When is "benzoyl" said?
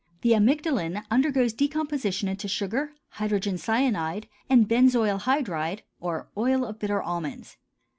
4.67-5.19